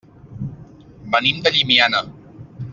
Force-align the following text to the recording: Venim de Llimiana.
Venim 1.17 1.45
de 1.47 1.53
Llimiana. 1.59 2.05